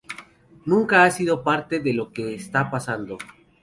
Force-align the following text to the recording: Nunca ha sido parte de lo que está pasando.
Nunca 0.65 1.03
ha 1.03 1.11
sido 1.11 1.43
parte 1.43 1.79
de 1.79 1.93
lo 1.93 2.11
que 2.11 2.33
está 2.33 2.71
pasando. 2.71 3.19